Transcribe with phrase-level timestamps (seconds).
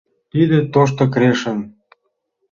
[0.31, 1.59] Тиде Тошто Крешын!